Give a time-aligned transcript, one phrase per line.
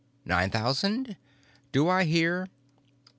[0.25, 1.15] Nine thousand?
[1.71, 2.47] Do I hear——?"